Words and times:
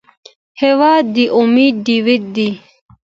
هېواد 0.61 1.03
د 1.15 1.17
امید 1.39 1.75
ډیوټ 1.85 2.23
دی. 2.35 2.49